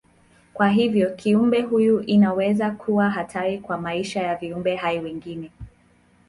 Kwa 0.53 0.69
hivyo 0.69 1.09
kiumbe 1.15 1.61
huyu 1.61 1.99
inaweza 2.01 2.71
kuwa 2.71 3.09
hatari 3.09 3.59
kwa 3.59 3.77
maisha 3.77 4.19
ya 4.21 4.35
viumbe 4.35 4.75
hai 4.75 4.99
wengine. 4.99 5.51